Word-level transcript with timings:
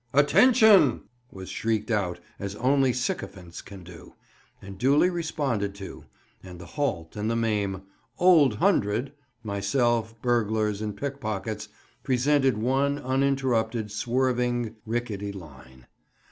"Attention!" 0.13 1.01
was 1.31 1.47
shrieked 1.49 1.91
out 1.91 2.19
as 2.39 2.55
only 2.55 2.91
sycophants 2.91 3.61
can 3.61 3.83
do, 3.83 4.15
and 4.59 4.79
duly 4.79 5.11
responded 5.11 5.75
to; 5.75 6.05
and 6.41 6.57
the 6.57 6.65
halt 6.65 7.15
and 7.15 7.29
the 7.29 7.35
maim, 7.35 7.83
"Old 8.17 8.55
Hundred," 8.55 9.11
myself, 9.43 10.19
burglars, 10.23 10.81
and 10.81 10.97
pickpockets, 10.97 11.69
presented 12.01 12.57
one 12.57 12.97
uninterrupted, 12.97 13.91
swerving, 13.91 14.75
rickety 14.87 15.31
line. 15.31 15.85